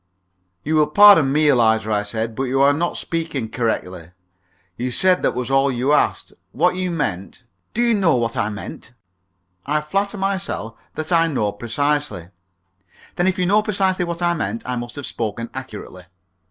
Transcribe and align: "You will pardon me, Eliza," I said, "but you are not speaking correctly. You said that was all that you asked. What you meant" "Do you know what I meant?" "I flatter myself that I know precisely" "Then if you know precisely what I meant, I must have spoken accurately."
"You 0.63 0.73
will 0.77 0.87
pardon 0.87 1.31
me, 1.31 1.47
Eliza," 1.49 1.91
I 1.91 2.01
said, 2.01 2.35
"but 2.35 2.45
you 2.45 2.59
are 2.59 2.73
not 2.73 2.97
speaking 2.97 3.51
correctly. 3.51 4.09
You 4.75 4.89
said 4.89 5.21
that 5.21 5.35
was 5.35 5.51
all 5.51 5.67
that 5.67 5.75
you 5.75 5.93
asked. 5.93 6.33
What 6.53 6.75
you 6.75 6.89
meant" 6.89 7.43
"Do 7.75 7.83
you 7.83 7.93
know 7.93 8.15
what 8.15 8.35
I 8.35 8.49
meant?" 8.49 8.93
"I 9.67 9.79
flatter 9.79 10.17
myself 10.17 10.73
that 10.95 11.11
I 11.11 11.27
know 11.27 11.51
precisely" 11.51 12.29
"Then 13.15 13.27
if 13.27 13.37
you 13.37 13.45
know 13.45 13.61
precisely 13.61 14.03
what 14.03 14.23
I 14.23 14.33
meant, 14.33 14.63
I 14.65 14.75
must 14.75 14.95
have 14.95 15.05
spoken 15.05 15.51
accurately." 15.53 16.05